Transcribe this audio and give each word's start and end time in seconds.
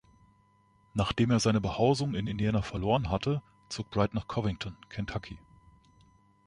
Nachdem 0.95 1.29
er 1.29 1.39
seine 1.39 1.61
Behausung 1.61 2.15
in 2.15 2.25
Indiana 2.25 2.63
verloren 2.63 3.11
hatte, 3.11 3.43
zog 3.69 3.91
Bright 3.91 4.15
nach 4.15 4.27
Covington, 4.27 4.75
Kentucky. 4.89 5.37